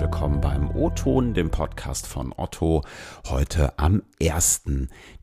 [0.00, 2.82] herzlich willkommen beim O-Ton, dem Podcast von Otto,
[3.28, 4.62] heute am 1.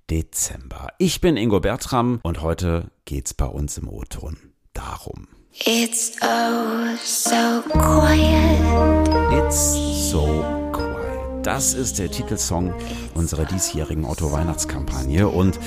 [0.10, 0.89] Dezember.
[1.00, 4.38] Ich bin Ingo Bertram und heute geht's bei uns im O-Ton
[4.74, 5.28] darum.
[5.66, 9.09] It's oh so quiet.
[9.34, 11.44] It's so quiet.
[11.44, 12.71] Das ist der Titelsong
[13.16, 15.59] unserer diesjährigen Otto-Weihnachtskampagne und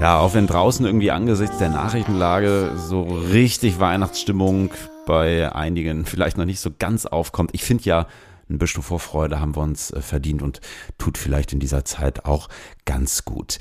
[0.00, 4.70] ja, auch wenn draußen irgendwie angesichts der Nachrichtenlage so richtig Weihnachtsstimmung
[5.06, 7.50] bei einigen vielleicht noch nicht so ganz aufkommt.
[7.52, 8.06] Ich finde ja,
[8.48, 10.60] ein bisschen Vorfreude haben wir uns äh, verdient und
[10.98, 12.48] tut vielleicht in dieser Zeit auch
[12.84, 13.58] ganz gut.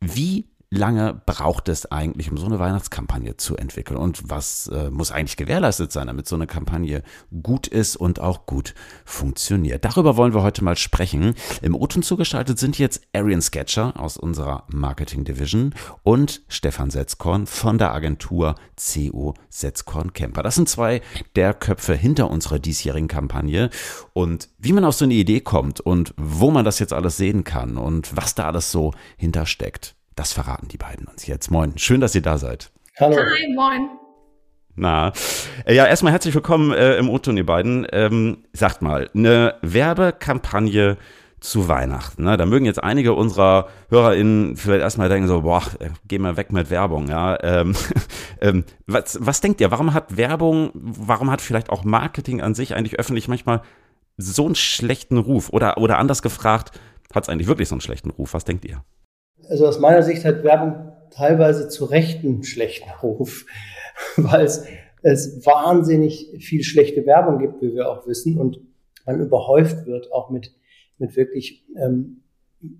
[0.00, 3.96] Wie lange braucht es eigentlich, um so eine Weihnachtskampagne zu entwickeln?
[3.96, 7.02] Und was äh, muss eigentlich gewährleistet sein, damit so eine Kampagne
[7.42, 9.84] gut ist und auch gut funktioniert?
[9.84, 11.34] Darüber wollen wir heute mal sprechen.
[11.62, 17.78] Im O-Ton zugeschaltet sind jetzt Arian Sketcher aus unserer Marketing Division und Stefan Setzkorn von
[17.78, 20.42] der Agentur CO Setzkorn Camper.
[20.42, 21.00] Das sind zwei
[21.34, 23.70] der Köpfe hinter unserer diesjährigen Kampagne.
[24.12, 27.44] Und wie man auf so eine Idee kommt und wo man das jetzt alles sehen
[27.44, 29.97] kann und was da alles so hintersteckt.
[30.18, 31.48] Das verraten die beiden uns jetzt.
[31.48, 32.72] Moin, schön, dass ihr da seid.
[32.98, 33.16] Hallo.
[33.18, 33.88] Hi, moin.
[34.74, 35.12] Na,
[35.64, 37.86] äh, ja, erstmal herzlich willkommen äh, im O-Ton, ihr beiden.
[37.92, 40.96] Ähm, sagt mal, eine Werbekampagne
[41.38, 42.24] zu Weihnachten.
[42.24, 42.36] Ne?
[42.36, 46.50] Da mögen jetzt einige unserer HörerInnen vielleicht erstmal denken so, boah, äh, geh mal weg
[46.52, 47.08] mit Werbung.
[47.08, 47.40] Ja?
[47.40, 47.76] Ähm,
[48.40, 52.74] ähm, was, was denkt ihr, warum hat Werbung, warum hat vielleicht auch Marketing an sich
[52.74, 53.62] eigentlich öffentlich manchmal
[54.16, 55.50] so einen schlechten Ruf?
[55.50, 56.72] Oder, oder anders gefragt,
[57.14, 58.34] hat es eigentlich wirklich so einen schlechten Ruf?
[58.34, 58.82] Was denkt ihr?
[59.48, 63.46] Also aus meiner Sicht hat Werbung teilweise zu Recht einen schlechten Ruf,
[64.16, 64.64] weil es,
[65.02, 68.60] es wahnsinnig viel schlechte Werbung gibt, wie wir auch wissen, und
[69.06, 70.52] man überhäuft wird auch mit,
[70.98, 72.22] mit wirklich, ähm,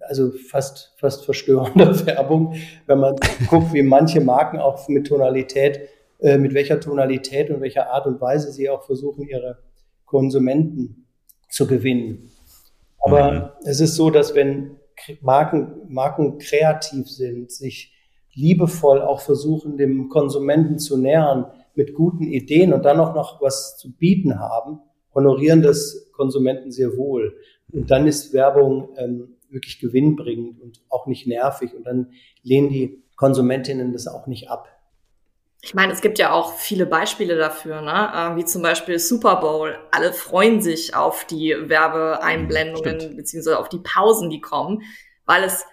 [0.00, 2.54] also fast, fast verstörender Werbung,
[2.86, 3.16] wenn man
[3.48, 5.80] guckt, wie manche Marken auch mit Tonalität,
[6.18, 9.58] äh, mit welcher Tonalität und welcher Art und Weise sie auch versuchen, ihre
[10.04, 11.06] Konsumenten
[11.48, 12.30] zu gewinnen.
[13.00, 13.68] Aber mhm.
[13.68, 14.77] es ist so, dass wenn
[15.20, 17.94] Marken, Marken kreativ sind, sich
[18.34, 23.76] liebevoll auch versuchen, dem Konsumenten zu nähern mit guten Ideen und dann auch noch was
[23.76, 24.80] zu bieten haben,
[25.14, 27.36] honorieren das Konsumenten sehr wohl.
[27.72, 31.74] Und dann ist Werbung ähm, wirklich gewinnbringend und auch nicht nervig.
[31.74, 34.68] Und dann lehnen die Konsumentinnen das auch nicht ab.
[35.60, 38.12] Ich meine, es gibt ja auch viele Beispiele dafür, ne?
[38.14, 39.76] Äh, wie zum Beispiel Super Bowl.
[39.90, 43.16] Alle freuen sich auf die Werbeeinblendungen Stimmt.
[43.16, 44.82] beziehungsweise auf die Pausen, die kommen,
[45.24, 45.64] weil es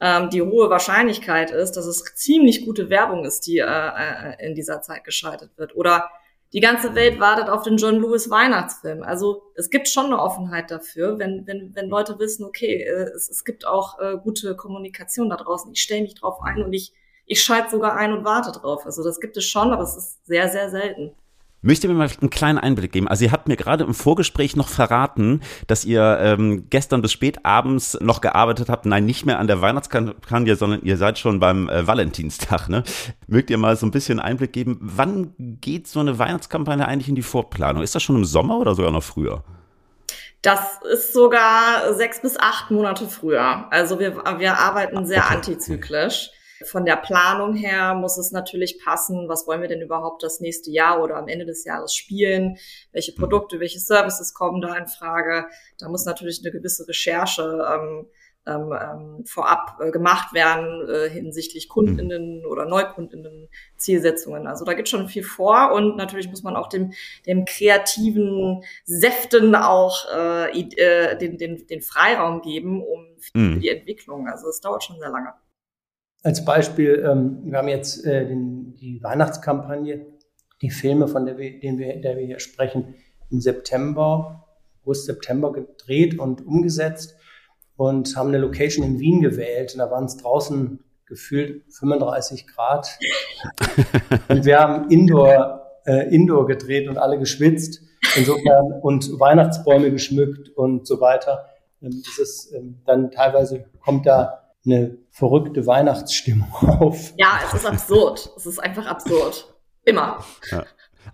[0.00, 4.54] ähm, die hohe Wahrscheinlichkeit ist, dass es ziemlich gute Werbung ist, die äh, äh, in
[4.54, 5.74] dieser Zeit geschaltet wird.
[5.74, 6.10] Oder
[6.52, 9.02] die ganze Welt wartet auf den John Lewis Weihnachtsfilm.
[9.02, 13.30] Also es gibt schon eine Offenheit dafür, wenn, wenn, wenn Leute wissen, okay, äh, es,
[13.30, 15.72] es gibt auch äh, gute Kommunikation da draußen.
[15.72, 16.92] Ich stelle mich drauf ein und ich
[17.26, 18.84] ich schalte sogar ein und warte drauf.
[18.84, 21.12] Also das gibt es schon, aber es ist sehr, sehr selten.
[21.64, 23.06] Möchtet ihr mir mal einen kleinen Einblick geben?
[23.06, 27.44] Also ihr habt mir gerade im Vorgespräch noch verraten, dass ihr ähm, gestern bis spät
[27.44, 28.84] abends noch gearbeitet habt.
[28.84, 32.68] Nein, nicht mehr an der Weihnachtskampagne, sondern ihr seid schon beim äh, Valentinstag.
[32.68, 32.82] Ne?
[33.28, 34.78] Mögt ihr mal so ein bisschen Einblick geben?
[34.80, 37.84] Wann geht so eine Weihnachtskampagne eigentlich in die Vorplanung?
[37.84, 39.44] Ist das schon im Sommer oder sogar noch früher?
[40.42, 43.68] Das ist sogar sechs bis acht Monate früher.
[43.70, 45.36] Also wir, wir arbeiten sehr okay.
[45.36, 46.30] antizyklisch.
[46.64, 49.28] Von der Planung her muss es natürlich passen.
[49.28, 52.58] Was wollen wir denn überhaupt das nächste Jahr oder am Ende des Jahres spielen?
[52.92, 53.16] Welche mhm.
[53.16, 55.46] Produkte, welche Services kommen da in Frage?
[55.78, 58.06] Da muss natürlich eine gewisse Recherche ähm,
[58.46, 62.46] ähm, ähm vorab äh, gemacht werden äh, hinsichtlich Kundinnen mhm.
[62.46, 64.46] oder Neukundinnen Zielsetzungen.
[64.46, 66.92] Also da geht schon viel vor und natürlich muss man auch dem,
[67.26, 73.60] dem kreativen Säften auch äh, äh den, den, den Freiraum geben, um mhm.
[73.60, 74.28] die Entwicklung.
[74.28, 75.32] Also es dauert schon sehr lange.
[76.22, 80.06] Als Beispiel, ähm, wir haben jetzt äh, den, die Weihnachtskampagne,
[80.60, 82.94] die Filme, von der wir, den wir, der wir hier sprechen,
[83.30, 84.46] im September,
[84.82, 87.16] August, September gedreht und umgesetzt
[87.76, 89.72] und haben eine Location in Wien gewählt.
[89.72, 92.98] Und da waren es draußen gefühlt 35 Grad.
[94.28, 97.82] und wir haben Indoor, äh, Indoor gedreht und alle geschwitzt.
[98.16, 101.46] Insofern und Weihnachtsbäume geschmückt und so weiter.
[101.80, 107.12] Ähm, das ist, ähm, dann teilweise kommt da eine verrückte Weihnachtsstimmung auf.
[107.16, 108.30] Ja, es ist absurd.
[108.36, 109.54] Es ist einfach absurd.
[109.84, 110.24] Immer.
[110.50, 110.64] Ja.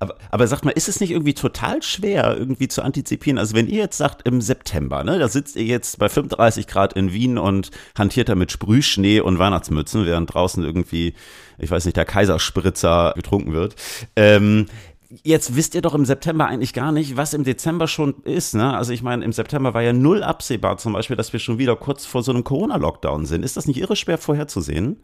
[0.00, 3.38] Aber, aber sagt mal, ist es nicht irgendwie total schwer, irgendwie zu antizipieren?
[3.38, 6.92] Also wenn ihr jetzt sagt im September, ne, da sitzt ihr jetzt bei 35 Grad
[6.92, 11.14] in Wien und hantiert da mit Sprühschnee und Weihnachtsmützen, während draußen irgendwie,
[11.58, 13.76] ich weiß nicht, der Kaiserspritzer getrunken wird.
[14.14, 14.66] Ähm,
[15.10, 18.54] Jetzt wisst ihr doch im September eigentlich gar nicht, was im Dezember schon ist.
[18.54, 18.76] Ne?
[18.76, 21.76] Also ich meine, im September war ja null absehbar zum Beispiel, dass wir schon wieder
[21.76, 23.42] kurz vor so einem Corona-Lockdown sind.
[23.42, 25.02] Ist das nicht irre schwer vorherzusehen?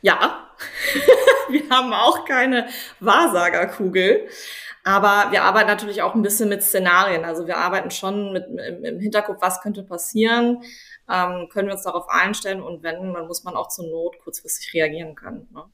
[0.00, 0.48] Ja,
[1.50, 2.68] wir haben auch keine
[3.00, 4.26] Wahrsagerkugel.
[4.84, 7.26] Aber wir arbeiten natürlich auch ein bisschen mit Szenarien.
[7.26, 10.62] Also wir arbeiten schon mit im, Hinterkopf, was könnte passieren,
[11.10, 14.72] ähm, können wir uns darauf einstellen und wenn, dann muss man auch zur Not kurzfristig
[14.72, 15.46] reagieren können.
[15.52, 15.64] Ne?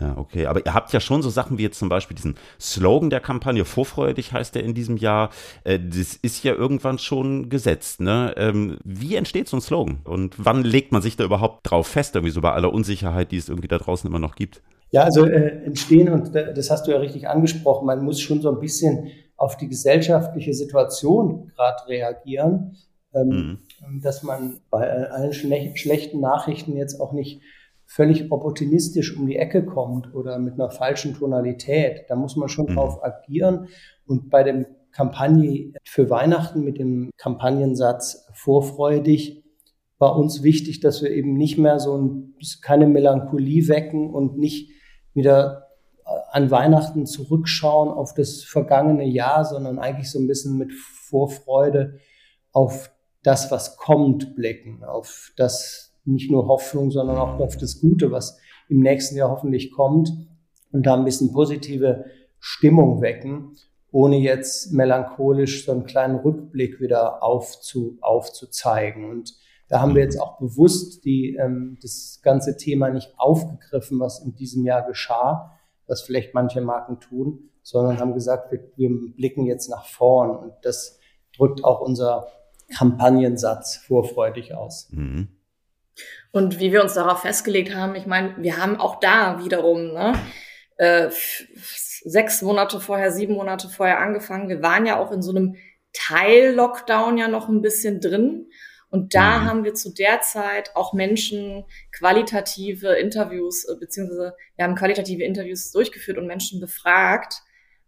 [0.00, 0.46] Ja, okay.
[0.46, 3.64] Aber ihr habt ja schon so Sachen wie jetzt zum Beispiel diesen Slogan der Kampagne,
[3.64, 5.30] vorfreudig heißt der in diesem Jahr.
[5.62, 8.00] Äh, das ist ja irgendwann schon gesetzt.
[8.00, 8.34] Ne?
[8.36, 9.98] Ähm, wie entsteht so ein Slogan?
[10.04, 13.36] Und wann legt man sich da überhaupt drauf fest, irgendwie so bei aller Unsicherheit, die
[13.36, 14.62] es irgendwie da draußen immer noch gibt?
[14.90, 18.50] Ja, also äh, entstehen, und das hast du ja richtig angesprochen, man muss schon so
[18.50, 22.76] ein bisschen auf die gesellschaftliche Situation gerade reagieren,
[23.12, 24.00] ähm, mhm.
[24.02, 27.40] dass man bei allen schlechten Nachrichten jetzt auch nicht
[27.86, 32.04] völlig opportunistisch um die Ecke kommt oder mit einer falschen Tonalität.
[32.08, 32.74] Da muss man schon mhm.
[32.74, 33.68] drauf agieren.
[34.06, 39.44] Und bei dem Kampagne für Weihnachten mit dem Kampagnensatz vorfreudig
[39.98, 44.70] war uns wichtig, dass wir eben nicht mehr so ein, keine Melancholie wecken und nicht
[45.14, 45.68] wieder
[46.04, 51.98] an Weihnachten zurückschauen auf das vergangene Jahr, sondern eigentlich so ein bisschen mit Vorfreude
[52.52, 52.90] auf
[53.22, 58.38] das, was kommt, blicken, auf das, nicht nur Hoffnung, sondern auch auf das Gute, was
[58.68, 60.10] im nächsten Jahr hoffentlich kommt
[60.72, 62.04] und da ein bisschen positive
[62.38, 63.56] Stimmung wecken,
[63.90, 69.08] ohne jetzt melancholisch so einen kleinen Rückblick wieder aufzu, aufzuzeigen.
[69.08, 69.34] Und
[69.68, 74.34] da haben wir jetzt auch bewusst die, ähm, das ganze Thema nicht aufgegriffen, was in
[74.34, 75.52] diesem Jahr geschah,
[75.86, 80.36] was vielleicht manche Marken tun, sondern haben gesagt, wir, wir blicken jetzt nach vorn.
[80.36, 80.98] Und das
[81.36, 82.26] drückt auch unser
[82.76, 84.88] Kampagnensatz vorfreudig aus.
[84.90, 85.28] Mhm.
[86.32, 90.14] Und wie wir uns darauf festgelegt haben, ich meine, wir haben auch da wiederum ne,
[90.76, 91.08] äh,
[92.04, 94.48] sechs Monate vorher, sieben Monate vorher angefangen.
[94.48, 95.56] Wir waren ja auch in so einem
[95.92, 98.48] Teil-Lockdown ja noch ein bisschen drin.
[98.90, 99.44] Und da mhm.
[99.44, 105.72] haben wir zu der Zeit auch Menschen qualitative Interviews, äh, beziehungsweise wir haben qualitative Interviews
[105.72, 107.42] durchgeführt und Menschen befragt,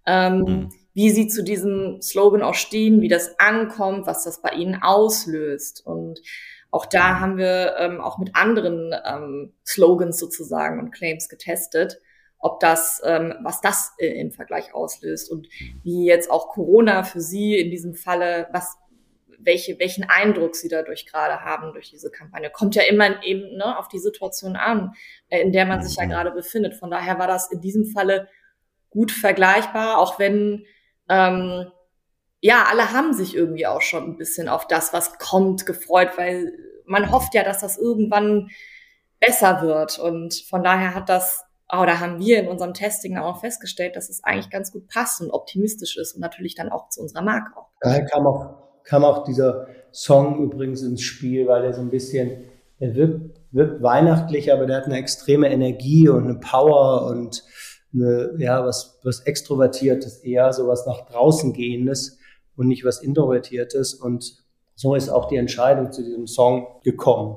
[0.07, 0.69] ähm, mhm.
[0.95, 5.85] wie sie zu diesem Slogan auch stehen, wie das ankommt, was das bei ihnen auslöst.
[5.85, 6.21] Und
[6.77, 11.99] auch da haben wir ähm, auch mit anderen ähm, Slogans sozusagen und Claims getestet,
[12.39, 15.49] ob das, ähm, was das äh, im Vergleich auslöst und
[15.83, 18.77] wie jetzt auch Corona für Sie in diesem Falle, was
[19.39, 22.51] welche, welchen Eindruck sie dadurch gerade haben durch diese Kampagne.
[22.51, 24.93] Kommt ja immer eben ne, auf die Situation an,
[25.31, 26.11] äh, in der man sich ja mhm.
[26.11, 26.75] gerade befindet.
[26.75, 28.29] Von daher war das in diesem Falle
[28.91, 30.67] gut vergleichbar, auch wenn
[31.09, 31.71] ähm,
[32.41, 36.53] ja, alle haben sich irgendwie auch schon ein bisschen auf das, was kommt, gefreut, weil
[36.87, 38.49] man hofft ja, dass das irgendwann
[39.21, 39.99] besser wird.
[39.99, 44.23] Und von daher hat das, oder haben wir in unserem Testing auch festgestellt, dass es
[44.23, 47.69] eigentlich ganz gut passt und optimistisch ist und natürlich dann auch zu unserer Marke auch.
[47.81, 52.45] Daher kam auch, kam auch dieser Song übrigens ins Spiel, weil der so ein bisschen,
[52.79, 57.43] er wirkt, wirkt weihnachtlich, aber der hat eine extreme Energie und eine Power und
[57.95, 62.19] eine, ja, was, was Extrovertiertes, eher so was nach draußen gehendes
[62.57, 63.95] und nicht was Introvertiertes.
[63.95, 64.45] Und
[64.75, 67.37] so ist auch die Entscheidung zu diesem Song gekommen.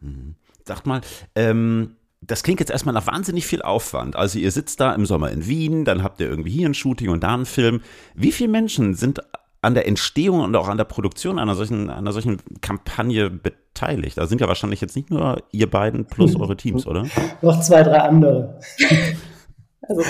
[0.00, 0.34] Mhm.
[0.64, 1.00] Sagt mal,
[1.34, 1.96] ähm,
[2.26, 4.16] das klingt jetzt erstmal nach wahnsinnig viel Aufwand.
[4.16, 7.10] Also ihr sitzt da im Sommer in Wien, dann habt ihr irgendwie hier ein Shooting
[7.10, 7.82] und da einen Film.
[8.14, 9.20] Wie viele Menschen sind
[9.60, 14.16] an der Entstehung und auch an der Produktion einer solchen, einer solchen Kampagne beteiligt?
[14.16, 17.06] Da sind ja wahrscheinlich jetzt nicht nur ihr beiden plus eure Teams, oder?
[17.42, 18.58] Noch zwei, drei andere.
[19.88, 20.02] Also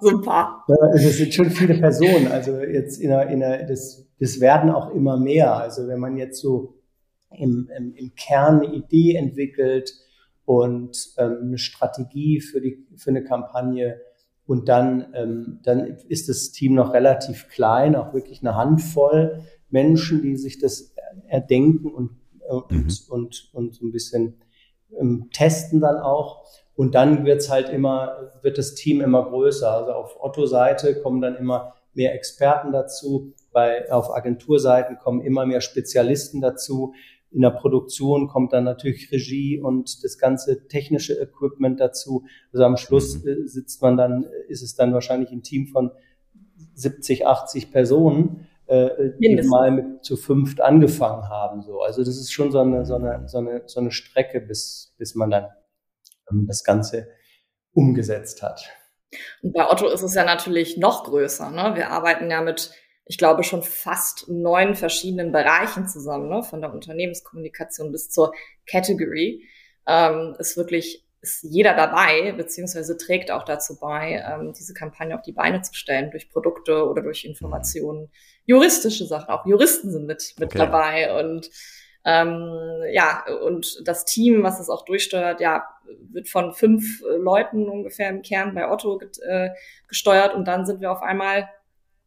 [0.00, 0.64] so ein paar.
[0.68, 2.28] Ja, also es sind schon viele Personen.
[2.28, 5.54] Also jetzt in der, in der, das, das werden auch immer mehr.
[5.56, 6.74] Also wenn man jetzt so
[7.30, 9.92] im, im, im Kern eine Idee entwickelt
[10.44, 14.00] und ähm, eine Strategie für die für eine Kampagne
[14.46, 20.22] und dann ähm, dann ist das Team noch relativ klein, auch wirklich eine Handvoll Menschen,
[20.22, 20.94] die sich das
[21.26, 22.12] erdenken und
[22.48, 22.88] und, mhm.
[23.08, 24.40] und, und so ein bisschen
[24.98, 26.44] ähm, testen dann auch.
[26.78, 29.68] Und dann wird's halt immer, wird das Team immer größer.
[29.68, 33.32] Also auf Otto-Seite kommen dann immer mehr Experten dazu.
[33.50, 36.94] Bei, auf Agenturseiten kommen immer mehr Spezialisten dazu.
[37.32, 42.26] In der Produktion kommt dann natürlich Regie und das ganze technische Equipment dazu.
[42.52, 43.28] Also am Schluss mhm.
[43.28, 45.90] Äh, sitzt man dann, ist es dann wahrscheinlich ein Team von
[46.74, 51.60] 70, 80 Personen, äh, die mal mit zu fünft angefangen haben.
[51.62, 51.80] So.
[51.80, 55.16] Also das ist schon so eine, so eine, so eine, so eine Strecke, bis, bis
[55.16, 55.46] man dann
[56.30, 57.08] das Ganze
[57.72, 58.68] umgesetzt hat.
[59.42, 61.50] Und bei Otto ist es ja natürlich noch größer.
[61.50, 61.76] Ne?
[61.76, 62.72] Wir arbeiten ja mit,
[63.06, 66.42] ich glaube, schon fast neun verschiedenen Bereichen zusammen, ne?
[66.42, 68.32] von der Unternehmenskommunikation bis zur
[68.66, 69.48] Category.
[69.86, 75.22] Ähm, ist wirklich ist jeder dabei, beziehungsweise trägt auch dazu bei, ähm, diese Kampagne auf
[75.22, 78.10] die Beine zu stellen, durch Produkte oder durch Informationen.
[78.44, 80.58] Juristische Sachen, auch Juristen sind mit, mit okay.
[80.58, 81.50] dabei und
[82.10, 85.68] Ähm, ja, und das Team, was es auch durchsteuert, ja,
[86.10, 88.98] wird von fünf Leuten ungefähr im Kern bei Otto
[89.28, 89.50] äh,
[89.88, 91.50] gesteuert und dann sind wir auf einmal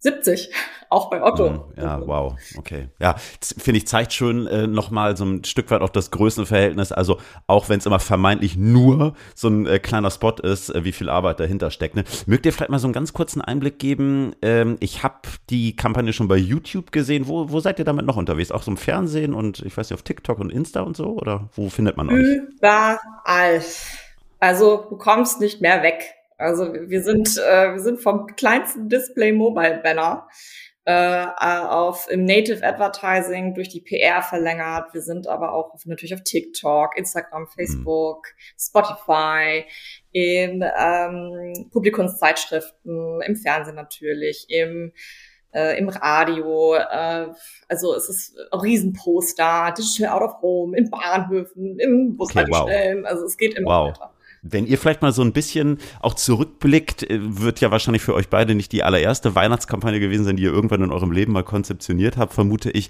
[0.02, 0.50] 70,
[0.90, 1.50] auch bei Otto.
[1.52, 2.90] Mhm, ja, wow, okay.
[3.00, 3.16] Ja,
[3.58, 6.92] finde ich, zeigt schon äh, nochmal so ein Stück weit auch das Größenverhältnis.
[6.92, 10.92] Also auch wenn es immer vermeintlich nur so ein äh, kleiner Spot ist, äh, wie
[10.92, 11.96] viel Arbeit dahinter steckt.
[11.96, 12.04] Ne?
[12.26, 14.36] Mögt ihr vielleicht mal so einen ganz kurzen Einblick geben?
[14.42, 15.20] Ähm, ich habe
[15.52, 17.28] die Kampagne schon bei YouTube gesehen.
[17.28, 18.52] Wo, wo seid ihr damit noch unterwegs?
[18.52, 21.10] Auch so im Fernsehen und ich weiß nicht, auf TikTok und Insta und so?
[21.10, 22.26] Oder wo findet man euch?
[22.58, 23.62] Überall.
[24.40, 26.16] Also du kommst nicht mehr weg.
[26.42, 30.28] Also wir sind, äh, wir sind vom kleinsten Display Mobile Banner
[30.86, 34.94] äh, auf im Native Advertising durch die PR verlängert.
[34.94, 38.60] Wir sind aber auch natürlich auf TikTok, Instagram, Facebook, mhm.
[38.60, 39.66] Spotify,
[40.12, 44.92] in ähm, Publikumszeitschriften, im Fernsehen natürlich, im
[45.54, 47.28] äh, im Radio, äh,
[47.68, 53.12] also es ist auch Riesenposter, Digital Out of Home, in Bahnhöfen, im Bushaltestellen, okay, wow.
[53.12, 53.90] also es geht immer wow.
[53.90, 54.14] weiter.
[54.42, 58.30] Wenn ihr vielleicht mal so ein bisschen auch zurückblickt, äh, wird ja wahrscheinlich für euch
[58.30, 62.18] beide nicht die allererste Weihnachtskampagne gewesen sein, die ihr irgendwann in eurem Leben mal konzeptioniert
[62.18, 62.90] habt, vermute ich.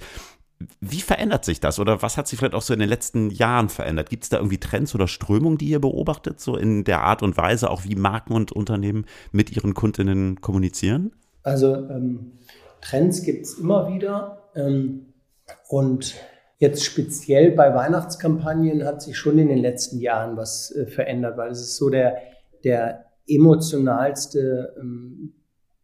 [0.80, 3.68] Wie verändert sich das oder was hat sich vielleicht auch so in den letzten Jahren
[3.68, 4.12] verändert?
[4.12, 7.36] Gibt es da irgendwie Trends oder Strömungen, die ihr beobachtet, so in der Art und
[7.36, 11.14] Weise, auch wie Marken und Unternehmen mit ihren Kundinnen kommunizieren?
[11.42, 12.34] Also ähm,
[12.82, 15.08] Trends gibt es immer wieder ähm,
[15.68, 16.16] und
[16.62, 21.50] Jetzt speziell bei Weihnachtskampagnen hat sich schon in den letzten Jahren was äh, verändert, weil
[21.50, 22.18] es ist so der,
[22.64, 25.34] der emotionalste ähm,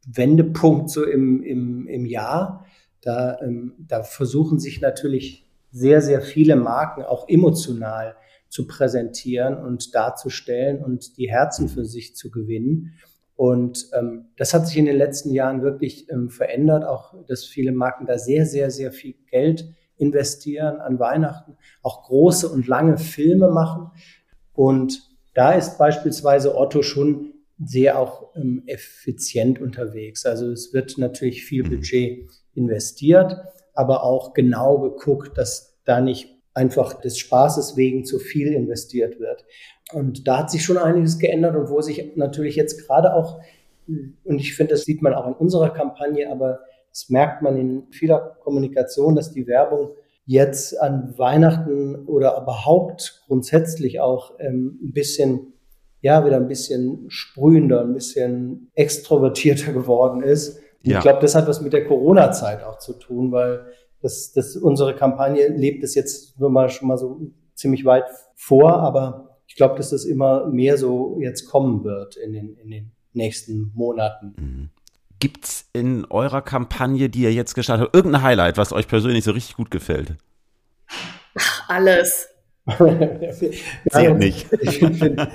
[0.06, 2.68] Wendepunkt so im, im, im Jahr.
[3.02, 8.16] Da, ähm, da versuchen sich natürlich sehr, sehr viele Marken auch emotional
[8.48, 12.94] zu präsentieren und darzustellen und die Herzen für sich zu gewinnen.
[13.36, 17.72] Und ähm, das hat sich in den letzten Jahren wirklich ähm, verändert, auch dass viele
[17.72, 23.50] Marken da sehr, sehr, sehr viel Geld investieren an Weihnachten, auch große und lange Filme
[23.50, 23.92] machen.
[24.54, 25.02] Und
[25.34, 30.26] da ist beispielsweise Otto schon sehr auch ähm, effizient unterwegs.
[30.26, 31.70] Also es wird natürlich viel mhm.
[31.70, 33.38] Budget investiert,
[33.74, 39.46] aber auch genau geguckt, dass da nicht einfach des Spaßes wegen zu viel investiert wird.
[39.94, 43.40] Und da hat sich schon einiges geändert und wo sich natürlich jetzt gerade auch,
[43.88, 46.60] und ich finde, das sieht man auch in unserer Kampagne, aber
[46.90, 49.92] das merkt man in vieler Kommunikation, dass die Werbung
[50.26, 55.54] jetzt an Weihnachten oder überhaupt grundsätzlich auch ähm, ein bisschen,
[56.02, 60.60] ja, wieder ein bisschen sprühender, ein bisschen extrovertierter geworden ist.
[60.82, 60.98] Ja.
[60.98, 63.66] Ich glaube, das hat was mit der Corona-Zeit auch zu tun, weil
[64.02, 67.22] das, das, unsere Kampagne lebt es jetzt nur mal schon mal so
[67.56, 72.34] ziemlich weit vor, aber ich glaube, dass das immer mehr so jetzt kommen wird in
[72.34, 74.36] den, in den nächsten Monaten.
[74.38, 74.70] Mhm.
[75.20, 79.32] Gibt's in eurer Kampagne, die ihr jetzt gestartet habt, irgendein Highlight, was euch persönlich so
[79.32, 80.16] richtig gut gefällt?
[81.38, 82.28] Ach, alles.
[83.90, 84.48] Zählt nicht.
[84.62, 85.30] Ich finde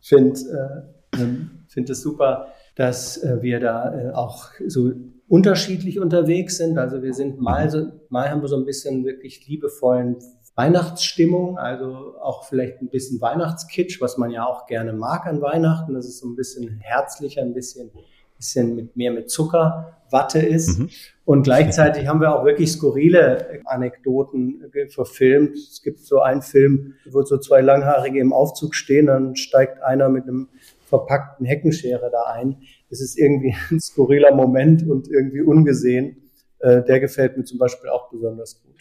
[0.00, 1.26] find, äh,
[1.68, 4.92] find es super, dass äh, wir da äh, auch so
[5.28, 6.78] unterschiedlich unterwegs sind.
[6.78, 10.16] Also wir sind mal so, mal haben wir so ein bisschen wirklich liebevollen
[10.54, 15.94] Weihnachtsstimmung, also auch vielleicht ein bisschen Weihnachtskitsch, was man ja auch gerne mag an Weihnachten.
[15.94, 17.90] Das ist so ein bisschen herzlicher, ein bisschen
[18.36, 20.78] bisschen mit, mehr mit Zuckerwatte ist.
[20.78, 20.90] Mhm.
[21.24, 25.56] Und gleichzeitig haben wir auch wirklich skurrile Anekdoten verfilmt.
[25.56, 30.08] Es gibt so einen Film, wo so zwei Langhaarige im Aufzug stehen, dann steigt einer
[30.08, 30.48] mit einem
[30.84, 32.62] verpackten Heckenschere da ein.
[32.90, 36.30] Das ist irgendwie ein skurriler Moment und irgendwie ungesehen.
[36.60, 38.76] Äh, der gefällt mir zum Beispiel auch besonders gut.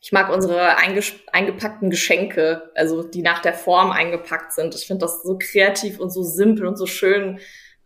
[0.00, 4.74] Ich mag unsere eingepackten Geschenke, also die nach der Form eingepackt sind.
[4.74, 7.38] Ich finde das so kreativ und so simpel und so schön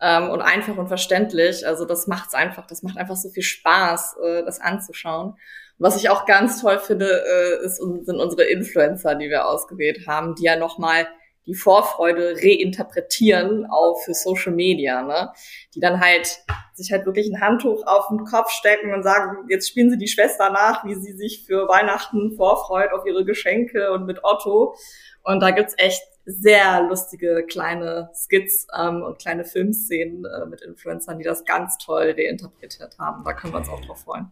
[0.02, 1.66] ähm, und einfach und verständlich.
[1.66, 5.36] Also das macht's einfach, das macht einfach so viel Spaß, äh, das anzuschauen.
[5.78, 10.34] Was ich auch ganz toll finde, äh, ist, sind unsere Influencer, die wir ausgewählt haben,
[10.34, 11.06] die ja nochmal
[11.46, 15.32] die Vorfreude reinterpretieren auch für Social Media, ne?
[15.74, 16.38] Die dann halt
[16.74, 20.08] sich halt wirklich ein Handtuch auf den Kopf stecken und sagen, jetzt spielen sie die
[20.08, 24.76] Schwester nach, wie sie sich für Weihnachten vorfreut auf ihre Geschenke und mit Otto.
[25.24, 31.18] Und da gibt's echt sehr lustige kleine Skits ähm, und kleine Filmszenen äh, mit Influencern,
[31.18, 33.24] die das ganz toll reinterpretiert haben.
[33.24, 34.30] Da können wir uns auch drauf freuen.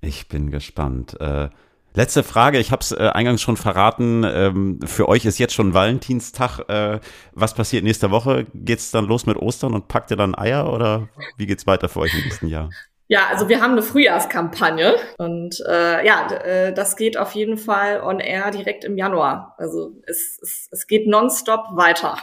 [0.00, 1.18] Ich bin gespannt.
[1.20, 1.48] Äh,
[1.94, 4.24] letzte Frage, ich habe es äh, eingangs schon verraten.
[4.24, 6.68] Ähm, für euch ist jetzt schon Valentinstag.
[6.68, 7.00] Äh,
[7.32, 8.46] was passiert nächste Woche?
[8.52, 12.00] Geht's dann los mit Ostern und packt ihr dann Eier oder wie geht's weiter für
[12.00, 12.70] euch im nächsten Jahr?
[13.14, 18.00] Ja, also wir haben eine Frühjahrskampagne und äh, ja, äh, das geht auf jeden Fall
[18.00, 19.54] on air direkt im Januar.
[19.56, 22.18] Also es, es, es geht nonstop weiter.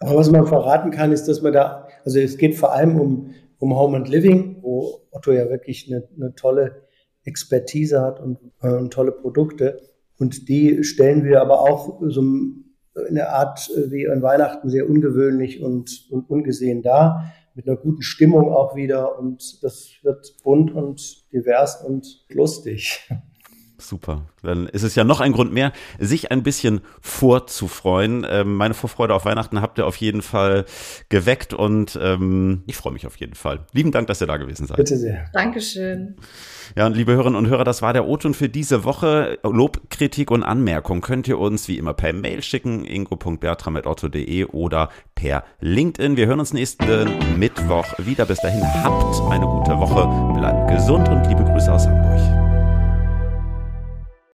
[0.00, 3.34] Aber was man verraten kann, ist, dass man da, also es geht vor allem um,
[3.58, 6.82] um Home and Living, wo Otto ja wirklich eine, eine tolle
[7.24, 9.80] Expertise hat und, äh, und tolle Produkte.
[10.18, 14.86] Und die stellen wir aber auch so in der Art äh, wie an Weihnachten sehr
[14.86, 19.18] ungewöhnlich und, und ungesehen dar, mit einer guten Stimmung auch wieder.
[19.18, 23.08] Und das wird bunt und divers und lustig.
[23.76, 24.26] Super.
[24.42, 28.24] Dann ist es ja noch ein Grund mehr, sich ein bisschen vorzufreuen.
[28.28, 30.64] Ähm, meine Vorfreude auf Weihnachten habt ihr auf jeden Fall
[31.08, 33.66] geweckt und ähm, ich freue mich auf jeden Fall.
[33.72, 34.76] Lieben Dank, dass ihr da gewesen seid.
[34.76, 35.24] Bitte sehr.
[35.32, 36.14] Dankeschön.
[36.76, 39.38] Ja, und liebe Hörerinnen und Hörer, das war der O-Ton für diese Woche.
[39.42, 45.44] Lob, Kritik und Anmerkung könnt ihr uns wie immer per Mail schicken, ingo.bertram.otto.de oder per
[45.60, 46.16] LinkedIn.
[46.16, 48.24] Wir hören uns nächsten Mittwoch wieder.
[48.24, 52.43] Bis dahin habt eine gute Woche, bleibt gesund und liebe Grüße aus Hamburg.